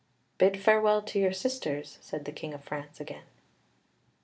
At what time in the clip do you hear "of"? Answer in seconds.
2.55-2.63